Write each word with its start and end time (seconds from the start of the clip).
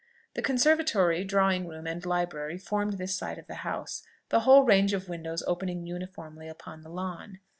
The 0.33 0.41
conservatory, 0.41 1.23
drawing 1.23 1.67
room, 1.67 1.85
and 1.85 2.03
library, 2.03 2.57
formed 2.57 2.93
this 2.93 3.13
side 3.15 3.37
of 3.37 3.45
the 3.45 3.53
house, 3.61 4.01
the 4.29 4.39
whole 4.39 4.63
range 4.63 4.93
of 4.93 5.07
windows 5.07 5.43
opening 5.45 5.85
uniformly 5.85 6.47
upon 6.49 6.81
the 6.81 6.89
lawn. 6.89 7.37